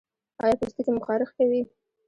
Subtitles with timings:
[0.43, 1.61] ایا پوستکی مو خارښ کوي؟